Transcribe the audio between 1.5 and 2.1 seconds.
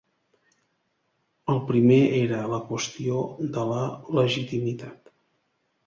El primer